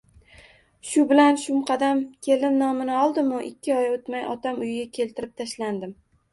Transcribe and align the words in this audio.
Shu 0.91 1.03
bilan 1.11 1.37
shumqadam 1.41 2.01
kelin 2.29 2.57
nomini 2.63 2.97
oldimu, 3.03 3.45
ikki 3.53 3.77
oy 3.77 3.93
o'tmay 3.93 4.27
ota 4.35 4.57
uyimga 4.65 4.91
keltirib 5.01 5.41
tashlandim… 5.45 5.97